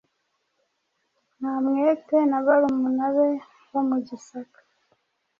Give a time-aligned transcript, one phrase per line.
[1.37, 3.29] Ntamwete na barumuna be
[3.69, 4.59] bo mu Gisaka